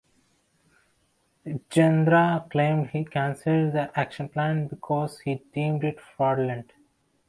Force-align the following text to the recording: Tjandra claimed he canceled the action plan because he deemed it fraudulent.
Tjandra 1.45 2.49
claimed 2.49 2.89
he 2.89 3.05
canceled 3.05 3.73
the 3.73 3.91
action 3.93 4.29
plan 4.29 4.65
because 4.67 5.19
he 5.19 5.35
deemed 5.53 5.83
it 5.83 6.01
fraudulent. 6.01 6.71